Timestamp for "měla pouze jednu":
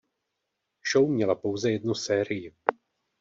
1.09-1.95